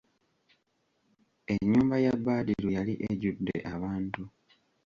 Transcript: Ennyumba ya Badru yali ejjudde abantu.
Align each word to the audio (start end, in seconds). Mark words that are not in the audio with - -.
Ennyumba 1.53 1.95
ya 2.05 2.13
Badru 2.25 2.67
yali 2.77 2.93
ejjudde 3.09 3.55
abantu. 3.73 4.23